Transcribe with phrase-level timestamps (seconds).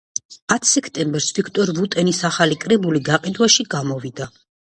[0.53, 4.29] ათ სექტემბერს ვიქტორ ვუტენის ახალი კრებული გაყიდვაში გამოვდა.